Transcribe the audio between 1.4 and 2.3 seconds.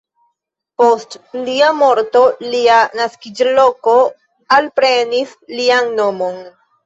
lia morto